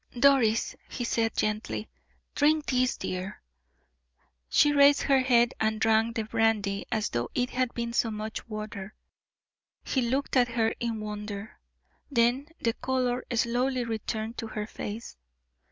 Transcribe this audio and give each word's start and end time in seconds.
"Doris," 0.17 0.75
he 0.89 1.03
said, 1.03 1.35
gently, 1.37 1.87
"drink 2.33 2.65
this 2.65 2.97
dear." 2.97 3.43
She 4.49 4.71
raised 4.71 5.03
her 5.03 5.19
head 5.19 5.53
and 5.59 5.79
drank 5.79 6.15
the 6.15 6.23
brandy 6.23 6.87
as 6.91 7.09
though 7.09 7.29
it 7.35 7.51
had 7.51 7.71
been 7.75 7.93
so 7.93 8.09
much 8.09 8.49
water. 8.49 8.95
He 9.83 10.01
looked 10.01 10.35
at 10.35 10.47
her 10.47 10.73
in 10.79 11.01
wonder. 11.01 11.59
Then 12.09 12.47
the 12.59 12.73
color 12.73 13.23
slowly 13.31 13.83
returned 13.83 14.39
to 14.39 14.47
her 14.47 14.65
face. 14.65 15.17